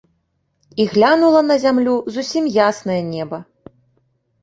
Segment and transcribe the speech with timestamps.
[0.75, 3.37] І глянула на зямлю зусім яснае неба.